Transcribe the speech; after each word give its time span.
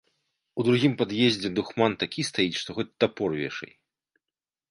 У 0.61 0.63
другім 0.67 0.93
пад'ездзе 1.01 1.51
духман 1.59 1.91
такі 2.03 2.21
стаіць, 2.29 2.57
што 2.61 2.69
хоць 2.79 2.89
тапор 3.03 3.29
вешай. 3.43 3.71